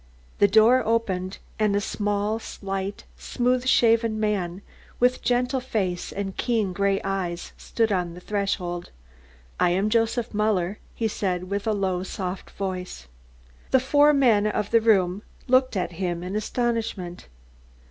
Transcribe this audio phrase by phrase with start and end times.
[0.39, 4.63] The door opened and a small, slight, smooth shaven man
[4.99, 8.89] with a gentle face and keen grey eyes stood on the threshold.
[9.59, 13.05] "I am Joseph Muller," he said with a low, soft voice.
[13.69, 17.27] The four men in the room looked at him in astonishment.